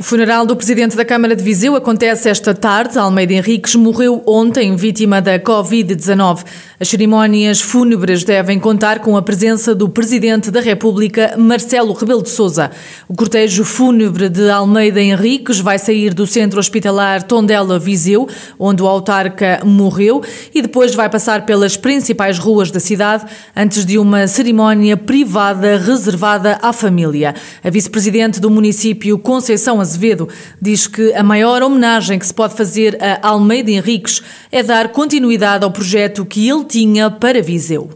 O 0.00 0.02
funeral 0.04 0.46
do 0.46 0.54
presidente 0.54 0.96
da 0.96 1.04
Câmara 1.04 1.34
de 1.34 1.42
Viseu 1.42 1.74
acontece 1.74 2.28
esta 2.28 2.54
tarde. 2.54 2.96
Almeida 2.96 3.32
Henriques 3.32 3.74
morreu 3.74 4.22
ontem, 4.24 4.76
vítima 4.76 5.20
da 5.20 5.40
Covid-19. 5.40 6.44
As 6.78 6.86
cerimónias 6.86 7.60
fúnebres 7.60 8.22
devem 8.22 8.60
contar 8.60 9.00
com 9.00 9.16
a 9.16 9.22
presença 9.22 9.74
do 9.74 9.88
presidente 9.88 10.52
da 10.52 10.60
República, 10.60 11.34
Marcelo 11.36 11.92
Rebelo 11.92 12.22
de 12.22 12.28
Sousa. 12.28 12.70
O 13.08 13.14
cortejo 13.16 13.64
fúnebre 13.64 14.28
de 14.28 14.48
Almeida 14.48 15.00
Henriques 15.02 15.58
vai 15.58 15.80
sair 15.80 16.14
do 16.14 16.28
centro 16.28 16.60
hospitalar 16.60 17.24
Tondela 17.24 17.76
Viseu, 17.76 18.28
onde 18.56 18.80
o 18.80 18.86
autarca 18.86 19.60
morreu, 19.64 20.22
e 20.54 20.62
depois 20.62 20.94
vai 20.94 21.10
passar 21.10 21.44
pelas 21.44 21.76
principais 21.76 22.38
ruas 22.38 22.70
da 22.70 22.78
cidade 22.78 23.24
antes 23.56 23.84
de 23.84 23.98
uma 23.98 24.28
cerimónia 24.28 24.96
privada 24.96 25.76
reservada 25.76 26.56
à 26.62 26.72
família. 26.72 27.34
A 27.64 27.68
vice-presidente 27.68 28.38
do 28.38 28.48
município, 28.48 29.18
Conceição 29.18 29.80
Azevedo 29.88 30.28
diz 30.60 30.86
que 30.86 31.14
a 31.14 31.22
maior 31.22 31.62
homenagem 31.62 32.18
que 32.18 32.26
se 32.26 32.34
pode 32.34 32.54
fazer 32.54 32.98
a 33.00 33.28
Almeida 33.28 33.70
Henriques 33.70 34.22
é 34.52 34.62
dar 34.62 34.88
continuidade 34.88 35.64
ao 35.64 35.70
projeto 35.70 36.26
que 36.26 36.48
ele 36.48 36.64
tinha 36.64 37.10
para 37.10 37.42
Viseu. 37.42 37.88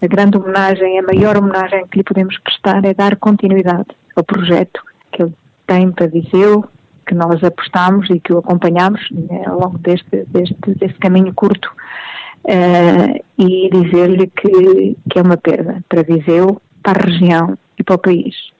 A 0.00 0.06
grande 0.06 0.38
homenagem, 0.38 0.98
a 0.98 1.02
maior 1.02 1.36
homenagem 1.36 1.86
que 1.88 1.98
lhe 1.98 2.04
podemos 2.04 2.38
prestar 2.38 2.84
é 2.84 2.94
dar 2.94 3.16
continuidade 3.16 3.88
ao 4.14 4.22
projeto 4.22 4.80
que 5.12 5.22
ele 5.22 5.34
tem 5.66 5.90
para 5.90 6.06
Viseu, 6.06 6.64
que 7.06 7.14
nós 7.14 7.42
apostamos 7.42 8.08
e 8.10 8.20
que 8.20 8.32
o 8.32 8.38
acompanhamos 8.38 9.00
né, 9.10 9.42
ao 9.46 9.58
longo 9.58 9.78
deste, 9.78 10.24
deste, 10.28 10.98
caminho 11.00 11.34
curto 11.34 11.68
uh, 12.44 13.24
e 13.36 13.68
dizer-lhe 13.70 14.28
que, 14.28 14.96
que 15.10 15.18
é 15.18 15.22
uma 15.22 15.36
perda 15.36 15.84
para 15.88 16.04
Viseu, 16.04 16.62
para 16.82 17.02
a 17.02 17.06
região 17.06 17.58
e 17.76 17.82
para 17.82 17.96
o 17.96 17.98
país 17.98 18.50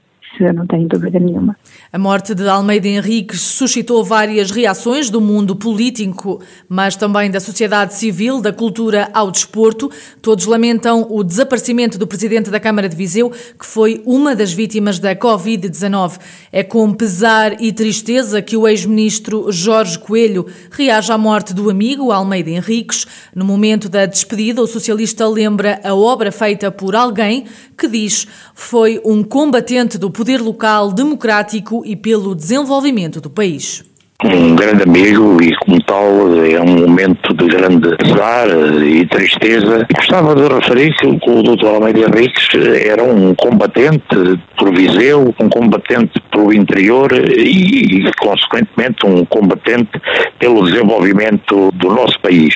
eu 0.44 0.55
não 0.55 0.66
tenho 0.66 0.88
dúvida 0.88 1.19
nenhuma. 1.19 1.56
A 1.92 1.98
morte 1.98 2.34
de 2.34 2.48
Almeida 2.48 2.86
Henriques 2.86 3.41
suscitou 3.41 4.05
várias 4.05 4.50
reações 4.50 5.10
do 5.10 5.20
mundo 5.20 5.56
político, 5.56 6.41
mas 6.69 6.94
também 6.94 7.30
da 7.30 7.41
sociedade 7.41 7.94
civil, 7.94 8.41
da 8.41 8.52
cultura 8.52 9.11
ao 9.12 9.30
desporto. 9.30 9.91
Todos 10.22 10.46
lamentam 10.46 11.06
o 11.11 11.24
desaparecimento 11.24 11.98
do 11.98 12.06
presidente 12.06 12.50
da 12.50 12.61
Câmara 12.61 12.88
de 12.88 12.96
Viseu, 12.96 13.30
que 13.30 13.66
foi 13.66 14.02
uma 14.06 14.36
das 14.36 14.52
vítimas 14.52 14.98
da 14.98 15.16
Covid-19. 15.16 16.18
É 16.52 16.62
com 16.62 16.92
pesar 16.92 17.61
e 17.61 17.72
tristeza 17.72 18.41
que 18.41 18.56
o 18.56 18.68
ex-ministro 18.68 19.50
Jorge 19.50 19.98
Coelho 19.98 20.46
reage 20.70 21.11
à 21.11 21.18
morte 21.18 21.52
do 21.52 21.68
amigo 21.68 22.12
Almeida 22.12 22.50
Henriques. 22.50 23.06
No 23.34 23.44
momento 23.44 23.88
da 23.88 24.06
despedida, 24.06 24.62
o 24.62 24.66
socialista 24.66 25.27
lembra 25.27 25.80
a 25.83 25.94
obra 25.94 26.30
feita 26.30 26.70
por 26.70 26.94
alguém 26.94 27.46
que 27.77 27.88
diz 27.88 28.28
foi 28.55 29.00
um 29.05 29.22
combatente 29.22 29.96
do 29.96 30.11
poder 30.11 30.30
poder 30.31 30.41
local 30.41 30.92
democrático 30.92 31.83
e 31.84 31.97
pelo 31.97 32.36
desenvolvimento 32.36 33.20
do 33.20 33.28
país 33.28 33.84
um 34.25 34.55
grande 34.55 34.83
amigo 34.83 35.42
e 35.42 35.55
como 35.56 35.83
tal 35.84 36.05
é 36.45 36.61
um 36.61 36.86
momento 36.86 37.33
de 37.34 37.47
grande 37.47 37.97
pesar 37.97 38.48
e 38.83 39.06
tristeza. 39.06 39.86
Gostava 39.97 40.34
de 40.34 40.42
referir 40.42 40.95
que 40.97 41.06
o 41.06 41.42
Dr. 41.42 41.67
Almeida 41.67 42.01
Henriques 42.01 42.48
era 42.84 43.03
um 43.03 43.34
combatente 43.34 44.05
por 44.58 44.75
Viseu, 44.75 45.34
um 45.41 45.48
combatente 45.48 46.20
pelo 46.31 46.53
interior 46.53 47.11
e, 47.12 48.05
consequentemente, 48.20 49.06
um 49.06 49.25
combatente 49.25 49.91
pelo 50.39 50.64
desenvolvimento 50.64 51.70
do 51.73 51.89
nosso 51.91 52.20
país. 52.20 52.55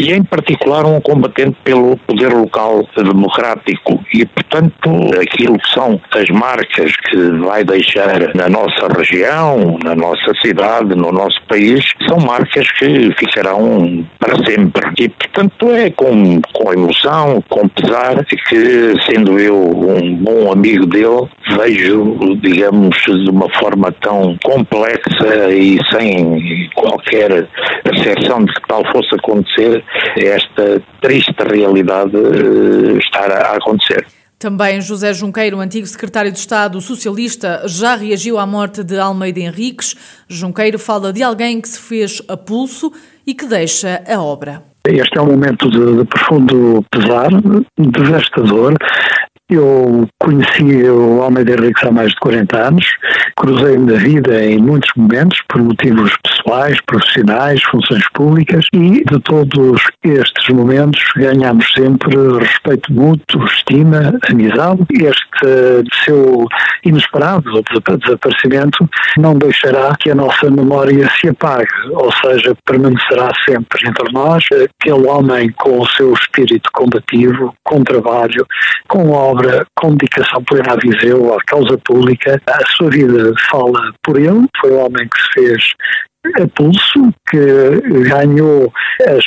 E, 0.00 0.14
em 0.14 0.22
particular, 0.24 0.86
um 0.86 0.98
combatente 0.98 1.58
pelo 1.62 1.94
poder 1.98 2.32
local 2.32 2.88
democrático 2.96 4.02
e, 4.14 4.24
portanto, 4.24 4.90
aquilo 5.20 5.58
que 5.58 5.68
são 5.68 6.00
as 6.14 6.26
marcas 6.30 6.96
que 6.96 7.16
vai 7.44 7.62
deixar 7.64 8.34
na 8.34 8.48
nossa 8.48 8.88
região, 8.96 9.78
na 9.84 9.94
nossa 9.94 10.32
cidade, 10.42 10.94
no 10.94 11.12
nosso 11.12 11.38
país 11.46 11.84
são 12.08 12.18
marcas 12.18 12.66
que 12.78 13.14
ficarão 13.18 14.06
para 14.18 14.36
sempre. 14.46 14.90
E, 14.98 15.10
portanto, 15.10 15.70
é 15.70 15.90
com, 15.90 16.40
com 16.54 16.72
emoção, 16.72 17.44
com 17.50 17.68
pesar, 17.68 18.24
que, 18.24 18.94
sendo 19.06 19.38
eu 19.38 19.54
um 19.54 20.16
bom 20.16 20.50
amigo 20.50 20.86
dele, 20.86 21.28
vejo, 21.58 22.38
digamos, 22.40 22.96
de 23.04 23.28
uma 23.28 23.48
forma 23.58 23.92
tão 24.00 24.34
complexa 24.42 25.50
e 25.50 25.78
sem 25.92 26.70
qualquer 26.74 27.46
percepção 27.84 28.44
de 28.44 28.54
que 28.54 28.62
tal 28.66 28.82
fosse 28.92 29.14
acontecer, 29.14 29.84
esta 30.16 30.82
triste 31.00 31.42
realidade 31.42 32.16
eh, 32.16 32.98
estar 32.98 33.30
a 33.30 33.56
acontecer. 33.56 34.06
Também 34.38 34.80
José 34.80 35.12
Junqueiro, 35.12 35.60
antigo 35.60 35.86
secretário 35.86 36.32
de 36.32 36.38
Estado 36.38 36.80
socialista, 36.80 37.62
já 37.66 37.94
reagiu 37.94 38.38
à 38.38 38.46
morte 38.46 38.82
de 38.82 38.98
Almeida 38.98 39.40
Henriques. 39.40 39.94
Junqueiro 40.28 40.78
fala 40.78 41.12
de 41.12 41.22
alguém 41.22 41.60
que 41.60 41.68
se 41.68 41.78
fez 41.78 42.22
a 42.26 42.38
pulso 42.38 42.90
e 43.26 43.34
que 43.34 43.44
deixa 43.44 44.02
a 44.08 44.18
obra. 44.18 44.62
Este 44.86 45.18
é 45.18 45.20
um 45.20 45.26
momento 45.26 45.68
de, 45.68 45.98
de 45.98 46.04
profundo 46.06 46.82
pesar, 46.90 47.28
devastador, 47.78 48.74
eu 49.54 50.08
conheci 50.18 50.88
o 50.88 51.22
Almeida 51.22 51.52
Henriques 51.52 51.82
há 51.84 51.90
mais 51.90 52.10
de 52.10 52.16
40 52.16 52.56
anos, 52.56 52.86
cruzei-me 53.36 53.92
na 53.92 53.98
vida 53.98 54.44
em 54.44 54.58
muitos 54.58 54.90
momentos, 54.96 55.40
por 55.48 55.62
motivos 55.62 56.12
pessoais, 56.22 56.80
profissionais, 56.86 57.62
funções 57.64 58.04
públicas, 58.12 58.66
e 58.72 59.04
de 59.04 59.20
todos 59.20 59.82
estes 60.04 60.54
momentos 60.54 61.02
ganhamos 61.16 61.66
sempre 61.72 62.16
respeito 62.38 62.92
mútuo, 62.92 63.44
estima, 63.44 64.18
amizade. 64.28 64.84
Este 64.90 65.84
seu 66.04 66.46
inesperado 66.84 67.42
desaparecimento 67.98 68.88
não 69.16 69.34
deixará 69.34 69.94
que 69.98 70.10
a 70.10 70.14
nossa 70.14 70.50
memória 70.50 71.08
se 71.18 71.28
apague, 71.28 71.70
ou 71.92 72.12
seja, 72.12 72.54
permanecerá 72.64 73.30
sempre 73.48 73.88
entre 73.88 74.12
nós. 74.12 74.44
Aquele 74.52 75.06
homem 75.06 75.50
com 75.52 75.80
o 75.80 75.88
seu 75.88 76.12
espírito 76.12 76.70
combativo, 76.72 77.54
com 77.64 77.82
trabalho, 77.82 78.46
com 78.88 79.10
obra 79.10 79.39
obra 79.40 79.66
com 79.76 79.94
dedicação 79.94 80.44
plena 80.44 80.74
a 80.74 80.76
Viseu, 80.76 81.34
à 81.34 81.38
causa 81.46 81.78
pública. 81.84 82.40
A 82.46 82.66
sua 82.76 82.90
vida 82.90 83.32
fala 83.50 83.92
por 84.02 84.18
ele, 84.18 84.46
foi 84.60 84.72
um 84.72 84.84
homem 84.84 85.08
que 85.08 85.20
se 85.22 85.32
fez 85.32 85.64
a 86.38 86.46
pulso, 86.48 87.14
que 87.30 88.02
ganhou 88.08 88.70
as 89.06 89.24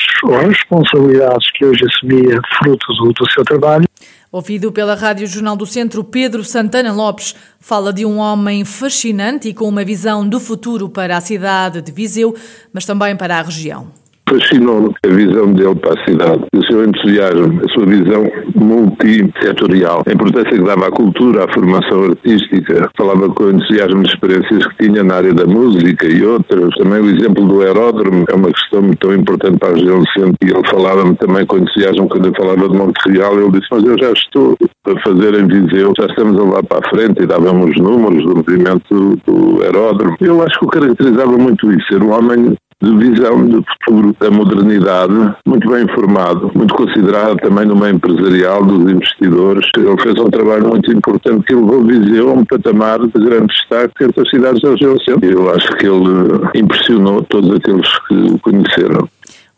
responsabilidades 0.47 1.51
que 1.53 1.65
hoje 1.65 1.83
assumia 1.85 2.39
fruto 2.59 2.85
do, 2.93 3.13
do 3.13 3.31
seu 3.31 3.43
trabalho. 3.43 3.85
Ouvido 4.31 4.71
pela 4.71 4.95
Rádio 4.95 5.27
Jornal 5.27 5.55
do 5.55 5.65
Centro, 5.65 6.03
Pedro 6.03 6.43
Santana 6.43 6.91
Lopes 6.91 7.35
fala 7.59 7.93
de 7.93 8.05
um 8.05 8.17
homem 8.17 8.65
fascinante 8.65 9.49
e 9.49 9.53
com 9.53 9.67
uma 9.67 9.83
visão 9.83 10.27
do 10.27 10.39
futuro 10.39 10.89
para 10.89 11.17
a 11.17 11.21
cidade 11.21 11.81
de 11.81 11.91
Viseu, 11.91 12.35
mas 12.71 12.85
também 12.85 13.15
para 13.15 13.37
a 13.37 13.41
região 13.41 14.02
fascinou 14.29 14.93
a 15.05 15.07
visão 15.07 15.51
dele 15.53 15.75
para 15.75 15.99
a 15.99 16.05
cidade, 16.05 16.43
o 16.55 16.65
seu 16.65 16.83
entusiasmo, 16.83 17.61
a 17.63 17.73
sua 17.73 17.85
visão 17.85 18.23
multissetorial, 18.55 20.03
a 20.07 20.11
importância 20.11 20.51
que 20.51 20.63
dava 20.63 20.87
à 20.87 20.91
cultura, 20.91 21.45
à 21.45 21.53
formação 21.53 22.05
artística, 22.05 22.89
falava 22.97 23.29
com 23.29 23.49
entusiasmo 23.49 24.03
de 24.03 24.09
experiências 24.09 24.67
que 24.67 24.87
tinha 24.87 25.03
na 25.03 25.15
área 25.15 25.33
da 25.33 25.45
música 25.45 26.07
e 26.07 26.23
outras. 26.25 26.69
Também 26.77 27.01
o 27.01 27.09
exemplo 27.09 27.45
do 27.47 27.61
aeródromo 27.61 28.25
é 28.29 28.35
uma 28.35 28.51
questão 28.51 28.81
muito 28.81 29.13
importante 29.13 29.57
para 29.57 29.69
a 29.69 29.73
região 29.73 29.99
do 29.99 30.09
centro 30.11 30.37
e 30.43 30.51
ele 30.51 30.67
falava-me 30.69 31.15
também 31.17 31.45
com 31.45 31.57
entusiasmo 31.57 32.07
quando 32.07 32.27
eu 32.27 32.33
falava 32.35 32.69
de 32.69 32.77
Montreal, 32.77 33.39
ele 33.39 33.51
disse, 33.51 33.67
mas 33.71 33.83
eu 33.83 33.97
já 33.99 34.11
estou 34.11 34.57
a 34.85 34.99
fazer 35.01 35.33
em 35.35 35.47
Viseu, 35.47 35.93
já 35.97 36.05
estamos 36.05 36.39
a 36.39 36.43
lá 36.43 36.63
para 36.63 36.79
a 36.79 36.89
frente 36.89 37.23
e 37.23 37.27
dávamos 37.27 37.71
os 37.71 37.81
números 37.81 38.23
do 38.23 38.35
movimento 38.35 39.17
do 39.25 39.61
aeródromo. 39.63 40.15
Eu 40.19 40.41
acho 40.41 40.59
que 40.59 40.65
o 40.65 40.69
caracterizava 40.69 41.37
muito 41.37 41.71
isso, 41.71 41.87
ser 41.87 42.03
um 42.03 42.11
homem 42.11 42.55
de 42.81 42.97
visão 42.97 43.47
de 43.47 43.63
futuro 43.65 44.15
da 44.19 44.29
modernidade, 44.29 45.13
muito 45.45 45.69
bem 45.69 45.83
informado, 45.83 46.51
muito 46.55 46.73
considerado 46.73 47.37
também 47.37 47.65
no 47.65 47.75
meio 47.75 47.95
empresarial 47.95 48.63
dos 48.63 48.91
investidores. 48.91 49.67
Ele 49.77 50.01
fez 50.01 50.15
um 50.19 50.29
trabalho 50.29 50.69
muito 50.69 50.91
importante 50.91 51.45
que 51.45 51.55
levou 51.55 51.83
Viseu 51.83 52.29
a 52.29 52.33
um 52.33 52.45
patamar 52.45 52.99
de 52.99 53.11
grande 53.11 53.47
destaque 53.47 54.03
entre 54.03 54.21
as 54.21 54.29
cidades 54.29 54.61
da 54.61 54.69
região. 54.71 54.95
Eu 55.21 55.53
acho 55.53 55.69
que 55.77 55.85
ele 55.85 56.61
impressionou 56.61 57.23
todos 57.23 57.55
aqueles 57.55 57.87
que 58.07 58.15
o 58.15 58.39
conheceram. 58.39 59.07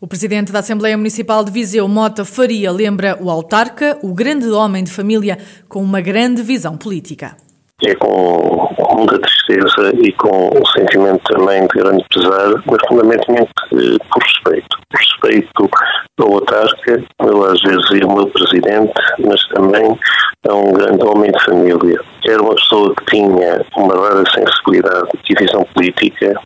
O 0.00 0.06
presidente 0.06 0.52
da 0.52 0.58
Assembleia 0.58 0.96
Municipal 0.96 1.42
de 1.42 1.50
Viseu, 1.50 1.88
Mota 1.88 2.24
Faria, 2.24 2.70
lembra 2.70 3.16
o 3.20 3.30
autarca, 3.30 3.98
o 4.02 4.14
grande 4.14 4.48
homem 4.50 4.84
de 4.84 4.90
família 4.90 5.38
com 5.68 5.82
uma 5.82 6.00
grande 6.00 6.42
visão 6.42 6.76
política 6.76 7.36
é 7.84 7.94
com, 7.94 8.74
muita 8.96 9.18
tristeza 9.18 9.92
e 10.02 10.10
com 10.12 10.48
um 10.48 10.66
sentimento 10.66 11.22
também 11.24 11.60
de 11.60 11.78
grande 11.78 12.04
pesar, 12.10 12.62
mas 12.64 12.78
fundamentalmente 12.88 13.50
eh, 13.72 13.98
por 14.10 14.22
respeito. 14.22 14.78
Por 14.88 14.98
respeito 14.98 15.70
ao 16.18 16.32
autarca, 16.32 17.04
eu 17.20 17.44
às 17.44 17.60
vezes 17.60 17.90
e 17.90 18.02
ao 18.02 18.14
meu 18.14 18.26
presidente, 18.28 18.94
mas 19.18 19.46
também 19.48 19.98
é 20.48 20.52
um 20.52 20.72
grande 20.72 21.04
homem 21.04 21.30
de 21.30 21.44
família. 21.44 22.00
Era 22.26 22.42
uma 22.42 22.54
pessoa 22.54 22.94
que 22.96 23.04
tinha 23.14 23.64
uma 23.76 23.94
rara 23.94 24.24
sensibilidade 24.30 25.08
e 25.28 25.34
visão 25.34 25.62
política 25.74 26.40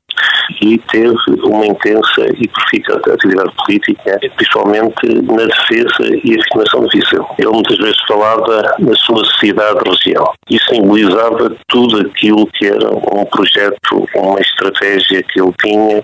e 0.61 0.79
teve 0.91 1.17
uma 1.45 1.67
intensa 1.67 2.27
e 2.39 2.49
profícua 2.49 3.01
atividade 3.13 3.53
política, 3.65 4.19
principalmente 4.37 5.09
na 5.23 5.45
defesa 5.45 6.17
e 6.25 6.39
afirmação 6.39 6.87
de 6.87 6.99
Viseu. 6.99 7.27
Ele 7.39 7.49
muitas 7.49 7.79
vezes 7.79 7.99
falava 8.07 8.75
na 8.79 8.95
sua 8.97 9.25
cidade-região 9.39 10.33
e 10.51 10.59
simbolizava 10.59 11.57
tudo 11.69 12.01
aquilo 12.01 12.47
que 12.47 12.67
era 12.67 12.89
um 12.91 13.25
projeto, 13.25 14.09
uma 14.15 14.41
estratégia 14.41 15.23
que 15.23 15.41
ele 15.41 15.53
tinha 15.63 16.03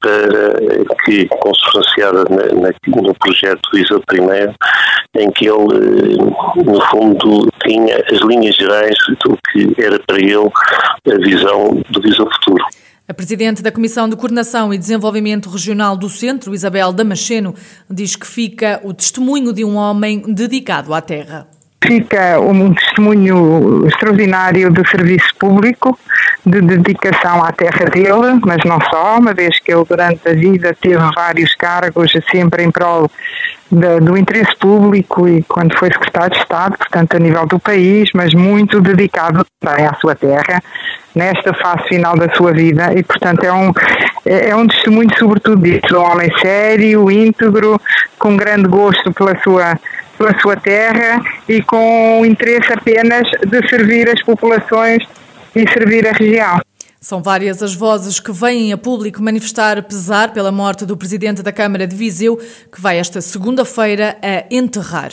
para 0.00 0.94
que, 1.04 1.26
consubstanciada 1.26 2.24
no 2.86 3.14
projeto 3.14 3.60
Viseu 3.72 4.02
Primeiro, 4.06 4.52
em 5.16 5.30
que 5.30 5.46
ele, 5.46 6.16
no 6.64 6.80
fundo, 6.90 7.48
tinha 7.64 8.02
as 8.10 8.20
linhas 8.20 8.56
gerais 8.56 8.94
do 9.24 9.38
que 9.50 9.80
era 9.80 9.98
para 10.06 10.18
ele 10.18 10.50
a 11.06 11.18
visão 11.18 11.82
do 11.90 12.00
Viseu 12.00 12.28
Futuro. 12.32 12.64
A 13.08 13.12
Presidente 13.12 13.62
da 13.62 13.72
Comissão 13.72 14.08
de 14.08 14.14
Coordenação 14.14 14.72
e 14.72 14.78
Desenvolvimento 14.78 15.50
Regional 15.50 15.96
do 15.96 16.08
Centro, 16.08 16.54
Isabel 16.54 16.92
Damasceno, 16.92 17.52
diz 17.90 18.14
que 18.14 18.24
fica 18.24 18.80
o 18.84 18.94
testemunho 18.94 19.52
de 19.52 19.64
um 19.64 19.74
homem 19.74 20.22
dedicado 20.32 20.94
à 20.94 21.00
terra. 21.00 21.48
Fica 21.84 22.38
um 22.40 22.72
testemunho 22.72 23.86
extraordinário 23.86 24.70
de 24.70 24.88
serviço 24.88 25.34
público, 25.38 25.98
de 26.46 26.60
dedicação 26.60 27.42
à 27.42 27.52
terra 27.52 27.86
dele, 27.86 28.40
mas 28.44 28.58
não 28.64 28.78
só, 28.90 29.18
uma 29.18 29.34
vez 29.34 29.58
que 29.60 29.72
ele 29.72 29.84
durante 29.88 30.28
a 30.28 30.32
vida 30.32 30.76
teve 30.80 31.02
vários 31.14 31.54
cargos 31.54 32.12
sempre 32.30 32.64
em 32.64 32.70
prol 32.70 33.10
do 34.02 34.18
interesse 34.18 34.54
público 34.56 35.26
e 35.26 35.42
quando 35.44 35.76
foi 35.78 35.88
secretário 35.90 36.32
de 36.32 36.38
Estado, 36.38 36.76
portanto 36.76 37.16
a 37.16 37.18
nível 37.18 37.46
do 37.46 37.58
país, 37.58 38.10
mas 38.14 38.34
muito 38.34 38.80
dedicado 38.82 39.46
também 39.60 39.86
à 39.86 39.94
sua 39.94 40.14
terra, 40.14 40.62
nesta 41.14 41.54
fase 41.54 41.88
final 41.88 42.14
da 42.16 42.28
sua 42.34 42.52
vida. 42.52 42.92
E, 42.94 43.02
portanto, 43.02 43.44
é 43.44 43.52
um, 43.52 43.72
é 44.26 44.54
um 44.54 44.66
testemunho 44.66 45.10
sobretudo 45.18 45.62
disso, 45.62 45.96
um 45.96 46.02
homem 46.02 46.30
sério, 46.38 47.10
íntegro, 47.10 47.80
com 48.18 48.36
grande 48.36 48.68
gosto 48.68 49.12
pela 49.12 49.38
sua 49.42 49.78
pela 50.22 50.40
sua 50.40 50.56
terra 50.56 51.20
e 51.48 51.60
com 51.62 52.24
interesse 52.24 52.72
apenas 52.72 53.28
de 53.44 53.68
servir 53.68 54.08
as 54.08 54.22
populações 54.22 55.02
e 55.54 55.68
servir 55.72 56.06
a 56.06 56.12
região. 56.12 56.60
São 57.00 57.20
várias 57.20 57.60
as 57.60 57.74
vozes 57.74 58.20
que 58.20 58.30
vêm 58.30 58.72
a 58.72 58.78
público 58.78 59.20
manifestar 59.20 59.82
pesar 59.82 60.32
pela 60.32 60.52
morte 60.52 60.86
do 60.86 60.96
presidente 60.96 61.42
da 61.42 61.50
Câmara 61.50 61.88
de 61.88 61.96
Viseu, 61.96 62.36
que 62.36 62.80
vai 62.80 62.98
esta 62.98 63.20
segunda-feira 63.20 64.16
a 64.22 64.44
enterrar. 64.54 65.10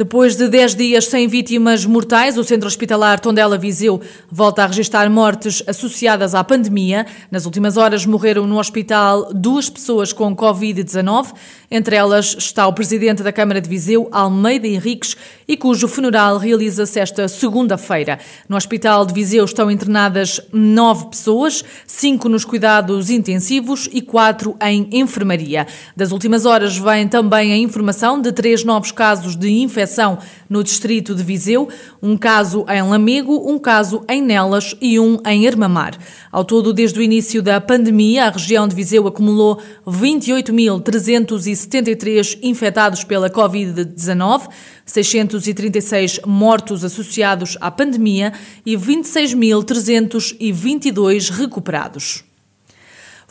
Depois 0.00 0.34
de 0.34 0.48
10 0.48 0.76
dias 0.76 1.04
sem 1.08 1.28
vítimas 1.28 1.84
mortais, 1.84 2.38
o 2.38 2.42
Centro 2.42 2.66
Hospitalar 2.66 3.20
Tondela 3.20 3.58
Viseu 3.58 4.00
volta 4.30 4.64
a 4.64 4.66
registrar 4.66 5.10
mortes 5.10 5.62
associadas 5.66 6.34
à 6.34 6.42
pandemia. 6.42 7.04
Nas 7.30 7.44
últimas 7.44 7.76
horas 7.76 8.06
morreram 8.06 8.46
no 8.46 8.58
hospital 8.58 9.30
duas 9.34 9.68
pessoas 9.68 10.10
com 10.10 10.34
Covid-19. 10.34 11.34
Entre 11.70 11.96
elas 11.96 12.34
está 12.38 12.66
o 12.66 12.72
presidente 12.72 13.22
da 13.22 13.30
Câmara 13.30 13.60
de 13.60 13.68
Viseu, 13.68 14.08
Almeida 14.10 14.66
Henriques, 14.66 15.14
e 15.46 15.54
cujo 15.54 15.86
funeral 15.86 16.38
realiza-se 16.38 16.98
esta 16.98 17.28
segunda-feira. 17.28 18.18
No 18.48 18.56
Hospital 18.56 19.04
de 19.04 19.12
Viseu 19.12 19.44
estão 19.44 19.70
internadas 19.70 20.40
nove 20.50 21.08
pessoas, 21.08 21.62
cinco 21.86 22.26
nos 22.26 22.44
cuidados 22.44 23.10
intensivos 23.10 23.86
e 23.92 24.00
quatro 24.00 24.56
em 24.62 24.88
enfermaria. 24.92 25.66
Das 25.94 26.10
últimas 26.10 26.46
horas 26.46 26.78
vem 26.78 27.06
também 27.06 27.52
a 27.52 27.56
informação 27.58 28.18
de 28.18 28.32
três 28.32 28.64
novos 28.64 28.90
casos 28.90 29.36
de 29.36 29.50
infecção 29.50 29.89
no 30.48 30.64
distrito 30.64 31.14
de 31.14 31.22
Viseu, 31.22 31.68
um 32.02 32.16
caso 32.16 32.64
em 32.68 32.80
Lamego, 32.82 33.50
um 33.50 33.58
caso 33.58 34.02
em 34.08 34.22
Nelas 34.22 34.74
e 34.80 34.98
um 34.98 35.18
em 35.26 35.46
Armamar. 35.46 35.98
Ao 36.32 36.42
todo, 36.44 36.72
desde 36.72 36.98
o 36.98 37.02
início 37.02 37.42
da 37.42 37.60
pandemia, 37.60 38.24
a 38.26 38.30
região 38.30 38.66
de 38.66 38.74
Viseu 38.74 39.06
acumulou 39.06 39.60
28.373 39.86 42.38
infectados 42.42 43.04
pela 43.04 43.28
Covid-19, 43.28 44.48
636 44.86 46.20
mortos 46.26 46.82
associados 46.84 47.58
à 47.60 47.70
pandemia 47.70 48.32
e 48.64 48.74
26.322 48.76 51.30
recuperados. 51.30 52.29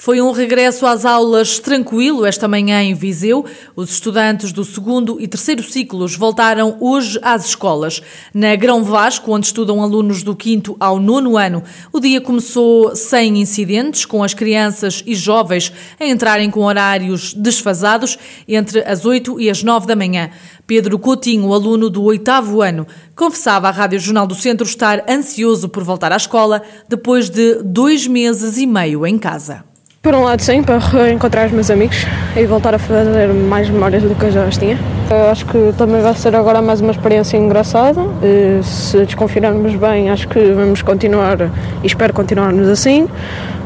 Foi 0.01 0.21
um 0.21 0.31
regresso 0.31 0.85
às 0.85 1.03
aulas 1.03 1.59
tranquilo 1.59 2.25
esta 2.25 2.47
manhã 2.47 2.81
em 2.81 2.93
Viseu. 2.93 3.45
Os 3.75 3.91
estudantes 3.91 4.53
do 4.53 4.63
segundo 4.63 5.19
e 5.19 5.27
terceiro 5.27 5.61
ciclos 5.61 6.15
voltaram 6.15 6.77
hoje 6.79 7.19
às 7.21 7.47
escolas. 7.47 8.01
Na 8.33 8.55
Grão 8.55 8.81
Vasco, 8.81 9.29
onde 9.29 9.47
estudam 9.47 9.83
alunos 9.83 10.23
do 10.23 10.33
quinto 10.33 10.77
ao 10.79 11.01
nono 11.01 11.35
ano, 11.35 11.61
o 11.91 11.99
dia 11.99 12.21
começou 12.21 12.95
sem 12.95 13.41
incidentes, 13.41 14.05
com 14.05 14.23
as 14.23 14.33
crianças 14.33 15.03
e 15.05 15.13
jovens 15.13 15.69
a 15.99 16.05
entrarem 16.05 16.49
com 16.49 16.61
horários 16.61 17.33
desfasados 17.33 18.17
entre 18.47 18.79
as 18.83 19.03
8 19.03 19.37
e 19.37 19.49
as 19.49 19.63
9 19.63 19.85
da 19.85 19.97
manhã. 19.97 20.29
Pedro 20.65 20.97
Coutinho, 20.97 21.51
aluno 21.51 21.89
do 21.89 22.03
oitavo 22.03 22.61
ano, 22.61 22.87
confessava 23.13 23.67
à 23.67 23.71
Rádio 23.71 23.99
Jornal 23.99 24.25
do 24.25 24.33
Centro 24.33 24.65
estar 24.65 25.03
ansioso 25.09 25.67
por 25.67 25.83
voltar 25.83 26.13
à 26.13 26.15
escola 26.15 26.63
depois 26.87 27.29
de 27.29 27.55
dois 27.63 28.07
meses 28.07 28.57
e 28.57 28.65
meio 28.65 29.05
em 29.05 29.17
casa. 29.17 29.67
Por 30.01 30.15
um 30.15 30.23
lado, 30.23 30.41
sim, 30.41 30.63
para 30.63 30.77
reencontrar 30.77 31.47
os 31.47 31.51
meus 31.51 31.69
amigos 31.69 32.05
e 32.33 32.45
voltar 32.45 32.73
a 32.73 32.79
fazer 32.79 33.33
mais 33.33 33.69
memórias 33.69 34.01
do 34.01 34.15
que 34.15 34.23
eu 34.23 34.31
já 34.31 34.45
as 34.45 34.57
tinha. 34.57 34.77
Eu 35.11 35.29
acho 35.29 35.45
que 35.45 35.73
também 35.77 36.01
vai 36.01 36.15
ser 36.15 36.33
agora 36.37 36.61
mais 36.61 36.79
uma 36.79 36.91
experiência 36.91 37.35
engraçada. 37.35 37.99
E 38.23 38.63
se 38.63 39.05
desconfinarmos 39.05 39.75
bem, 39.75 40.09
acho 40.09 40.29
que 40.29 40.39
vamos 40.53 40.81
continuar 40.81 41.41
e 41.83 41.85
espero 41.85 42.13
continuarmos 42.13 42.69
assim. 42.69 43.09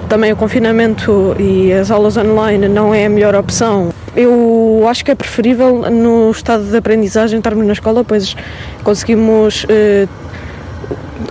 Também 0.10 0.34
o 0.34 0.36
confinamento 0.36 1.36
e 1.38 1.72
as 1.72 1.92
aulas 1.92 2.18
online 2.18 2.68
não 2.68 2.96
é 2.96 3.06
a 3.06 3.10
melhor 3.10 3.36
opção. 3.36 3.94
Eu 4.16 4.86
acho 4.90 5.06
que 5.06 5.12
é 5.12 5.16
preferível 5.16 5.88
no 5.92 6.32
estado 6.32 6.64
de 6.64 6.76
aprendizagem 6.76 7.38
estarmos 7.38 7.68
na 7.68 7.74
escola, 7.74 8.04
pois 8.04 8.36
conseguimos 8.84 9.68
eh, 9.70 10.08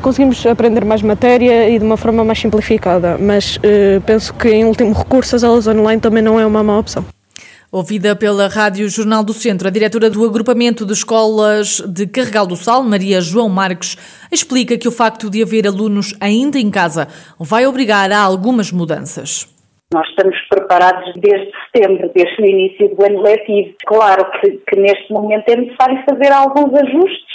conseguimos 0.02 0.44
aprender 0.44 0.84
mais 0.84 1.00
matéria 1.00 1.68
e 1.70 1.78
de 1.78 1.84
uma 1.84 1.96
forma 1.96 2.24
mais 2.24 2.38
simplificada, 2.38 3.16
mas 3.16 3.56
uh, 3.56 4.00
penso 4.04 4.34
que 4.34 4.48
em 4.48 4.64
último 4.64 4.92
recurso 4.92 5.36
as 5.36 5.44
aulas 5.44 5.66
online 5.66 6.00
também 6.00 6.22
não 6.22 6.38
é 6.38 6.44
uma 6.44 6.62
má 6.62 6.78
opção. 6.78 7.04
Ouvida 7.70 8.14
pela 8.14 8.48
Rádio 8.48 8.86
Jornal 8.90 9.24
do 9.24 9.32
Centro, 9.32 9.66
a 9.66 9.70
diretora 9.70 10.10
do 10.10 10.26
agrupamento 10.26 10.84
de 10.84 10.92
escolas 10.92 11.80
de 11.88 12.06
Carregal 12.06 12.46
do 12.46 12.54
Sal, 12.54 12.82
Maria 12.82 13.22
João 13.22 13.48
Marques, 13.48 13.96
explica 14.30 14.76
que 14.76 14.86
o 14.86 14.92
facto 14.92 15.30
de 15.30 15.42
haver 15.42 15.66
alunos 15.66 16.14
ainda 16.20 16.58
em 16.58 16.70
casa 16.70 17.08
vai 17.40 17.64
obrigar 17.64 18.12
a 18.12 18.18
algumas 18.18 18.70
mudanças. 18.70 19.48
Nós 19.94 20.06
estamos 20.08 20.36
preparados 20.50 21.14
desde 21.16 21.50
setembro, 21.72 22.10
desde 22.14 22.42
o 22.42 22.46
início 22.46 22.94
do 22.94 23.06
ano 23.06 23.22
letivo. 23.22 23.74
Claro 23.86 24.30
que, 24.32 24.50
que 24.68 24.76
neste 24.76 25.10
momento 25.10 25.48
é 25.48 25.56
necessário 25.56 26.02
fazer 26.08 26.30
alguns 26.30 26.74
ajustes 26.74 27.32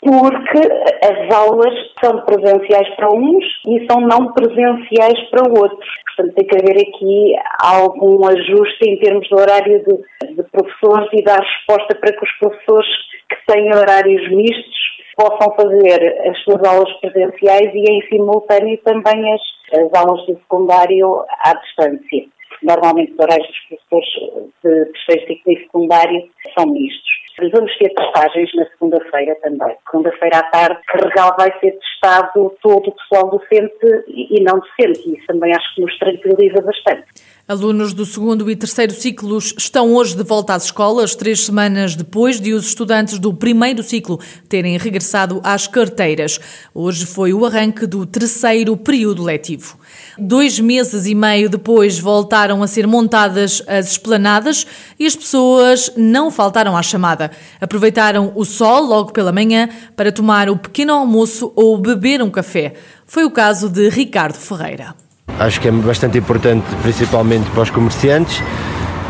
porque 0.00 0.60
as 1.04 1.34
aulas 1.34 1.74
são 2.02 2.20
presenciais 2.24 2.88
para 2.96 3.08
uns 3.12 3.44
e 3.66 3.86
são 3.90 4.00
não 4.00 4.32
presenciais 4.32 5.20
para 5.30 5.48
outros. 5.48 5.88
Portanto, 6.16 6.34
tem 6.34 6.46
que 6.46 6.56
haver 6.56 6.88
aqui 6.88 7.34
algum 7.62 8.26
ajuste 8.26 8.88
em 8.88 8.98
termos 8.98 9.26
de 9.26 9.34
horário 9.34 9.84
de, 9.84 10.34
de 10.34 10.42
professores 10.50 11.08
e 11.12 11.22
dar 11.22 11.40
resposta 11.40 11.94
para 11.96 12.12
que 12.12 12.24
os 12.24 12.32
professores 12.38 12.88
que 13.28 13.52
têm 13.52 13.74
horários 13.74 14.30
mistos 14.30 14.78
possam 15.16 15.52
fazer 15.56 16.28
as 16.28 16.38
suas 16.44 16.62
aulas 16.62 16.92
presenciais 17.00 17.74
e 17.74 17.90
em 17.90 18.08
simultâneo 18.08 18.78
também 18.84 19.34
as, 19.34 19.42
as 19.72 19.92
aulas 20.00 20.24
de 20.26 20.34
secundário 20.34 21.24
à 21.44 21.54
distância. 21.54 22.24
Normalmente 22.62 23.12
os 23.12 23.18
horários 23.18 23.48
dos 23.48 23.78
professores 23.78 24.52
de 24.64 24.92
terceiro 24.92 25.26
ciclo 25.26 25.52
e 25.52 25.58
secundário 25.60 26.30
são 26.56 26.66
mistos. 26.66 27.27
Vamos 27.52 27.76
ter 27.78 27.88
testagens 27.90 28.50
na 28.56 28.66
segunda-feira 28.66 29.36
também. 29.40 29.76
Segunda-feira 29.88 30.38
à 30.38 30.42
tarde, 30.44 30.80
Carregal 30.88 31.36
vai 31.38 31.52
ser 31.60 31.78
testado 31.78 32.52
todo 32.60 32.88
o 32.88 32.92
pessoal 32.92 33.30
docente 33.30 34.04
e 34.08 34.42
não 34.42 34.58
docente. 34.58 35.16
Isso 35.16 35.26
também 35.26 35.54
acho 35.54 35.74
que 35.74 35.82
nos 35.82 35.96
tranquiliza 35.98 36.60
bastante. 36.60 37.04
Alunos 37.48 37.94
do 37.94 38.04
segundo 38.04 38.50
e 38.50 38.54
terceiro 38.54 38.92
ciclos 38.92 39.54
estão 39.56 39.94
hoje 39.94 40.14
de 40.14 40.22
volta 40.22 40.52
às 40.52 40.64
escolas, 40.64 41.14
três 41.14 41.46
semanas 41.46 41.94
depois 41.94 42.38
de 42.38 42.52
os 42.52 42.66
estudantes 42.66 43.18
do 43.18 43.32
primeiro 43.32 43.82
ciclo 43.82 44.20
terem 44.46 44.76
regressado 44.76 45.40
às 45.42 45.66
carteiras. 45.66 46.38
Hoje 46.74 47.06
foi 47.06 47.32
o 47.32 47.46
arranque 47.46 47.86
do 47.86 48.04
terceiro 48.04 48.76
período 48.76 49.22
letivo. 49.22 49.78
Dois 50.18 50.60
meses 50.60 51.06
e 51.06 51.14
meio 51.14 51.48
depois 51.48 51.98
voltaram 51.98 52.62
a 52.62 52.66
ser 52.66 52.86
montadas 52.86 53.62
as 53.66 53.92
esplanadas 53.92 54.66
e 54.98 55.06
as 55.06 55.16
pessoas 55.16 55.90
não 55.96 56.30
faltaram 56.30 56.76
à 56.76 56.82
chamada. 56.82 57.27
Aproveitaram 57.60 58.32
o 58.34 58.44
sol 58.44 58.82
logo 58.84 59.12
pela 59.12 59.32
manhã 59.32 59.68
para 59.96 60.12
tomar 60.12 60.48
o 60.48 60.56
pequeno 60.56 60.92
almoço 60.92 61.52
ou 61.54 61.78
beber 61.78 62.22
um 62.22 62.30
café. 62.30 62.74
Foi 63.06 63.24
o 63.24 63.30
caso 63.30 63.68
de 63.68 63.88
Ricardo 63.88 64.36
Ferreira. 64.36 64.94
Acho 65.38 65.60
que 65.60 65.68
é 65.68 65.70
bastante 65.70 66.18
importante, 66.18 66.66
principalmente 66.82 67.48
para 67.50 67.62
os 67.62 67.70
comerciantes, 67.70 68.42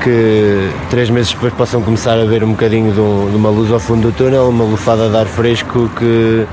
que 0.03 0.71
três 0.91 1.11
meses 1.11 1.33
depois 1.33 1.53
possam 1.55 1.83
começar 1.83 2.19
a 2.19 2.25
ver 2.25 2.45
um 2.45 2.51
bocadinho 2.51 2.93
de, 2.93 3.01
um, 3.01 3.31
de 3.31 3.37
uma 3.37 3.51
luz 3.51 3.73
ao 3.73 3.81
fundo 3.81 4.11
do 4.11 4.13
túnel, 4.13 4.49
uma 4.49 4.65
lufada 4.65 5.09
de 5.09 5.17
ar 5.17 5.27
fresco 5.27 5.89
que, 5.99 6.47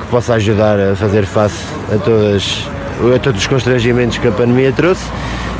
que 0.00 0.06
possa 0.10 0.34
ajudar 0.34 0.78
a 0.78 0.96
fazer 0.96 1.24
face 1.24 1.64
a, 1.92 1.98
todas, 1.98 2.68
a 3.14 3.18
todos 3.18 3.40
os 3.40 3.46
constrangimentos 3.46 4.18
que 4.18 4.28
a 4.28 4.32
pandemia 4.32 4.72
trouxe 4.72 5.04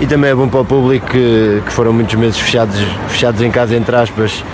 e 0.01 0.07
também 0.07 0.31
é 0.31 0.35
bom 0.35 0.49
para 0.49 0.61
o 0.61 0.65
público 0.65 1.07
que, 1.07 1.63
que 1.65 1.73
foram 1.73 1.93
muitos 1.93 2.15
meses 2.17 2.39
fechados, 2.39 2.77
fechados 3.09 3.41
em 3.41 3.51
casa, 3.51 3.75
entre 3.77 3.97
aspas, 3.97 4.45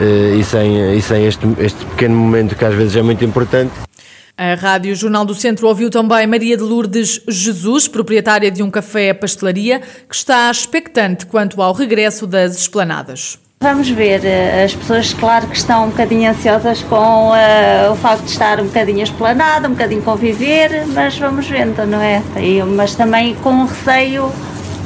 e 0.00 0.44
sem, 0.44 0.96
e 0.96 1.02
sem 1.02 1.26
este, 1.26 1.46
este 1.58 1.84
pequeno 1.86 2.16
momento 2.16 2.54
que 2.54 2.64
às 2.64 2.74
vezes 2.74 2.96
é 2.96 3.02
muito 3.02 3.24
importante. 3.24 3.72
A 4.38 4.54
Rádio 4.54 4.94
Jornal 4.94 5.24
do 5.24 5.34
Centro 5.34 5.66
ouviu 5.66 5.88
também 5.88 6.26
Maria 6.26 6.58
de 6.58 6.62
Lourdes 6.62 7.22
Jesus, 7.26 7.88
proprietária 7.88 8.50
de 8.50 8.62
um 8.62 8.70
café-pastelaria, 8.70 9.80
que 9.80 10.14
está 10.14 10.50
expectante 10.50 11.24
quanto 11.24 11.62
ao 11.62 11.72
regresso 11.72 12.26
das 12.26 12.58
esplanadas. 12.58 13.38
Vamos 13.62 13.88
ver, 13.88 14.22
eh, 14.22 14.64
as 14.64 14.74
pessoas, 14.74 15.14
claro 15.14 15.46
que 15.46 15.56
estão 15.56 15.86
um 15.86 15.88
bocadinho 15.88 16.30
ansiosas 16.30 16.82
com 16.82 17.30
uh, 17.30 17.90
o 17.90 17.96
facto 17.96 18.24
de 18.24 18.30
estar 18.30 18.60
um 18.60 18.66
bocadinho 18.66 19.02
esplanada, 19.02 19.66
um 19.66 19.70
bocadinho 19.70 20.02
conviver, 20.02 20.86
mas 20.88 21.16
vamos 21.16 21.48
vendo, 21.48 21.86
não 21.86 21.98
é? 21.98 22.22
E, 22.36 22.62
mas 22.62 22.94
também 22.94 23.34
com 23.36 23.64
receio 23.64 24.30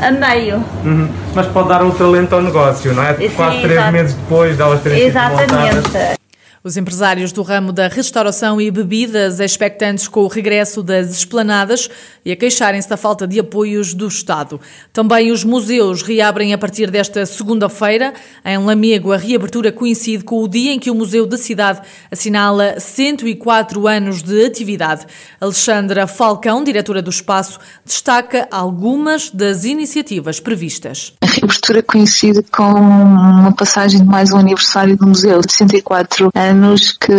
a 0.00 0.10
meio. 0.10 0.56
Uhum. 0.84 1.08
Mas 1.34 1.46
pode 1.46 1.68
dar 1.68 1.82
outro 1.82 2.06
alento 2.06 2.34
ao 2.34 2.42
negócio, 2.42 2.92
não 2.94 3.02
é? 3.02 3.14
Sim, 3.14 3.28
Quase 3.30 3.60
três 3.60 3.92
meses 3.92 4.14
depois 4.14 4.56
delas 4.56 4.80
terem 4.82 5.00
Exatamente. 5.02 6.19
Os 6.62 6.76
empresários 6.76 7.32
do 7.32 7.40
ramo 7.40 7.72
da 7.72 7.88
restauração 7.88 8.60
e 8.60 8.70
bebidas 8.70 9.40
expectantes 9.40 10.06
com 10.06 10.20
o 10.20 10.28
regresso 10.28 10.82
das 10.82 11.10
esplanadas 11.10 11.88
e 12.22 12.30
a 12.30 12.36
queixarem-se 12.36 12.86
da 12.86 12.98
falta 12.98 13.26
de 13.26 13.40
apoios 13.40 13.94
do 13.94 14.06
Estado. 14.06 14.60
Também 14.92 15.32
os 15.32 15.42
museus 15.42 16.02
reabrem 16.02 16.52
a 16.52 16.58
partir 16.58 16.90
desta 16.90 17.24
segunda-feira. 17.24 18.12
Em 18.44 18.58
Lamego, 18.58 19.10
a 19.10 19.16
reabertura 19.16 19.72
coincide 19.72 20.22
com 20.22 20.42
o 20.42 20.48
dia 20.48 20.72
em 20.72 20.78
que 20.78 20.90
o 20.90 20.94
Museu 20.94 21.26
da 21.26 21.38
Cidade 21.38 21.80
assinala 22.10 22.78
104 22.78 23.88
anos 23.88 24.22
de 24.22 24.44
atividade. 24.44 25.06
Alexandra 25.40 26.06
Falcão, 26.06 26.62
diretora 26.62 27.00
do 27.00 27.08
espaço, 27.08 27.58
destaca 27.86 28.46
algumas 28.50 29.30
das 29.30 29.64
iniciativas 29.64 30.38
previstas. 30.38 31.14
A 31.22 31.26
reabertura 31.26 31.82
coincide 31.82 32.42
com 32.52 32.70
uma 32.70 33.52
passagem 33.52 34.02
de 34.02 34.06
mais 34.06 34.30
um 34.30 34.36
aniversário 34.36 34.94
do 34.94 35.06
museu, 35.06 35.40
de 35.40 35.54
104 35.54 36.30
anos 36.34 36.49
anos 36.50 36.92
que 36.92 37.12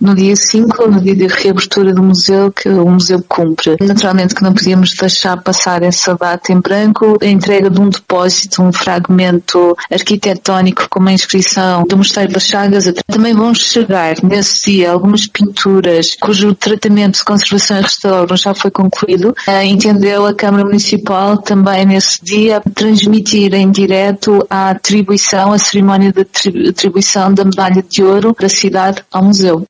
no 0.00 0.14
dia 0.14 0.36
5, 0.36 0.90
no 0.90 1.00
dia 1.00 1.16
de 1.16 1.26
reabertura 1.26 1.92
do 1.92 2.02
museu, 2.02 2.52
que 2.52 2.68
o 2.68 2.88
museu 2.88 3.22
cumpre. 3.28 3.76
Naturalmente 3.80 4.34
que 4.34 4.42
não 4.42 4.52
podíamos 4.52 4.94
deixar 4.94 5.36
passar 5.42 5.82
essa 5.82 6.14
data 6.14 6.52
em 6.52 6.60
branco, 6.60 7.18
a 7.20 7.26
entrega 7.26 7.70
de 7.70 7.80
um 7.80 7.88
depósito, 7.88 8.62
um 8.62 8.72
fragmento 8.72 9.76
arquitetónico 9.90 10.86
com 10.90 11.00
uma 11.00 11.12
inscrição 11.12 11.84
do 11.84 11.96
Mosteiro 11.96 12.32
das 12.32 12.44
Chagas. 12.44 12.92
Também 13.06 13.34
vão 13.34 13.54
chegar 13.54 14.16
nesse 14.22 14.70
dia 14.70 14.92
algumas 14.92 15.26
pinturas 15.26 16.16
cujo 16.20 16.54
tratamento 16.54 17.18
de 17.18 17.24
conservação 17.24 17.78
e 17.78 17.82
restauro 17.82 18.36
já 18.36 18.54
foi 18.54 18.70
concluído. 18.70 19.34
Entendeu 19.64 20.26
a 20.26 20.34
Câmara 20.34 20.64
Municipal 20.64 21.38
também 21.38 21.86
nesse 21.86 22.22
dia 22.22 22.62
transmitir 22.74 23.54
em 23.54 23.70
direto 23.70 24.44
a 24.50 24.70
atribuição, 24.70 25.52
a 25.52 25.58
cerimónia 25.58 26.12
de 26.12 26.68
atribuição 26.68 27.32
da 27.32 27.44
medalha 27.44 27.82
de 27.88 28.02
ouro 28.02 28.34
da 28.38 28.48
cidade 28.48 28.73
ao 29.12 29.24
museu. 29.24 29.64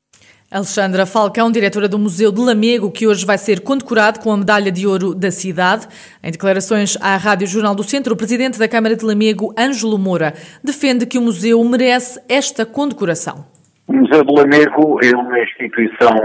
Alexandra 0.49 1.05
Falcão, 1.05 1.51
diretora 1.51 1.87
do 1.89 1.99
Museu 1.99 2.31
de 2.31 2.39
Lamego, 2.39 2.89
que 2.89 3.05
hoje 3.05 3.25
vai 3.25 3.37
ser 3.37 3.59
condecorado 3.59 4.19
com 4.19 4.31
a 4.31 4.37
medalha 4.37 4.71
de 4.71 4.87
ouro 4.87 5.13
da 5.13 5.29
cidade. 5.29 5.87
Em 6.23 6.31
declarações 6.31 6.97
à 7.01 7.17
Rádio 7.17 7.45
Jornal 7.45 7.75
do 7.75 7.83
Centro, 7.83 8.13
o 8.13 8.17
presidente 8.17 8.57
da 8.57 8.67
Câmara 8.67 8.95
de 8.95 9.03
Lamego, 9.03 9.53
Ângelo 9.57 9.97
Moura, 9.97 10.33
defende 10.63 11.05
que 11.05 11.17
o 11.17 11.21
museu 11.21 11.63
merece 11.63 12.21
esta 12.29 12.65
condecoração. 12.65 13.45
O 13.87 13.93
Museu 13.93 14.23
de 14.23 14.33
Lamego 14.33 14.99
é 15.03 15.15
uma 15.15 15.39
instituição 15.39 16.15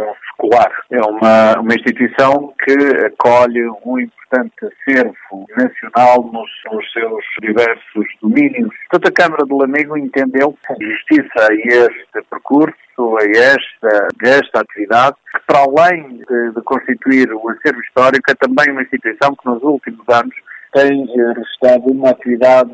secular, 0.40 0.72
é 0.90 1.00
uma, 1.00 1.60
uma 1.60 1.74
instituição 1.74 2.52
que 2.64 2.72
acolhe 3.06 3.68
um 3.84 3.98
importante 3.98 4.52
acervo 4.62 5.46
nacional 5.56 6.22
nos, 6.32 6.50
nos, 6.72 6.92
seus 6.92 7.24
diversos 7.42 8.06
domínios. 8.22 8.70
Portanto, 8.90 9.08
a 9.08 9.22
Câmara 9.22 9.44
de 9.44 9.52
Lamego 9.52 9.96
entendeu 9.96 10.56
justiça 10.80 11.48
a 11.48 11.54
este 11.54 12.22
percurso, 12.30 13.18
a 13.18 13.24
esta, 13.24 14.08
esta 14.22 14.60
atividade, 14.60 15.16
que 15.32 15.40
para 15.46 15.60
além 15.60 16.18
de, 16.28 16.52
de 16.54 16.62
constituir 16.62 17.32
o 17.32 17.48
acervo 17.50 17.80
histórico, 17.80 18.30
é 18.30 18.34
também 18.34 18.70
uma 18.72 18.82
instituição 18.82 19.34
que 19.34 19.46
nos 19.46 19.62
últimos 19.62 20.08
anos 20.08 20.34
tem 20.72 21.04
registrado 21.06 21.90
uma 21.90 22.10
atividade 22.10 22.72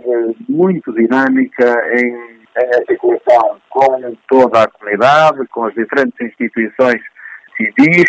muito 0.49 0.93
dinâmica 0.93 1.83
em, 1.95 2.15
em 2.59 2.77
articulação 2.79 3.57
com 3.71 4.15
toda 4.29 4.63
a 4.63 4.69
comunidade, 4.69 5.47
com 5.49 5.65
as 5.65 5.75
diferentes 5.75 6.21
instituições 6.21 7.01
civis, 7.57 8.05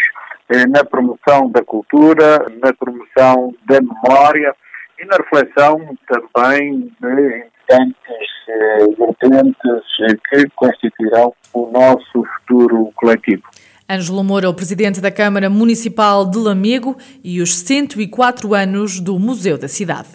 eh, 0.50 0.66
na 0.68 0.84
promoção 0.84 1.50
da 1.50 1.64
cultura, 1.64 2.46
na 2.62 2.74
promoção 2.74 3.54
da 3.66 3.80
memória 3.82 4.54
e 5.00 5.06
na 5.06 5.18
reflexão 5.18 5.98
também 6.08 6.92
de 7.00 7.48
importantes 7.68 8.28
eh, 8.50 8.88
vertentes 8.98 9.84
eh, 10.02 10.16
que 10.30 10.50
constituirão 10.56 11.34
o 11.54 11.70
nosso 11.72 12.24
futuro 12.38 12.92
coletivo. 12.96 13.44
Ângelo 13.90 14.24
Moura, 14.24 14.50
o 14.50 14.54
presidente 14.54 15.00
da 15.00 15.12
Câmara 15.12 15.50
Municipal 15.50 16.30
de 16.30 16.38
Lamego 16.38 16.98
e 17.24 17.42
os 17.42 17.56
104 17.56 18.54
anos 18.54 19.00
do 19.00 19.18
Museu 19.18 19.58
da 19.58 19.68
Cidade. 19.68 20.10